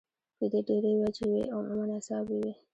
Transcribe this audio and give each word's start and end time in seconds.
د 0.39 0.41
دې 0.53 0.59
ډېرې 0.67 0.91
وجې 1.01 1.25
وي 1.31 1.43
او 1.53 1.59
عموماً 1.69 1.87
اعصابي 1.97 2.35
وي 2.41 2.53